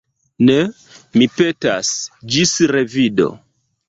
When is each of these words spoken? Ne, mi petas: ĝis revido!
Ne, 0.45 0.53
mi 1.21 1.27
petas: 1.39 1.91
ĝis 2.37 2.55
revido! 2.77 3.29